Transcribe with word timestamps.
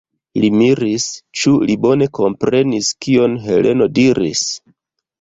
Li 0.45 0.49
miris, 0.61 1.05
ĉu 1.41 1.53
li 1.69 1.77
bone 1.85 2.09
komprenis, 2.21 2.91
kion 3.07 3.39
Heleno 3.47 3.93
diris. 4.03 4.47